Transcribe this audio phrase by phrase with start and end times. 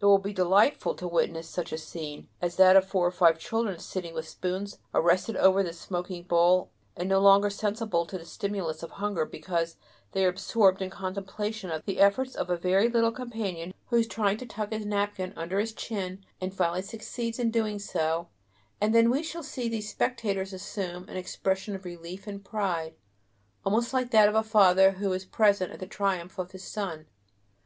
[0.00, 3.38] It will be delightful to witness such a scene as that of four or five
[3.38, 8.24] children sitting with spoons arrested over the smoking bowl, and no longer sensible to the
[8.24, 9.76] stimulus of hunger because
[10.12, 14.08] they are absorbed in contemplation of the efforts of a very little companion who is
[14.08, 18.28] trying to tuck his napkin under his chin, and finally succeeds in doing so;
[18.80, 22.94] and then we shall see these spectators assume an expression of relief and pride,
[23.62, 27.04] almost like that of a father who is present at the triumph of his son.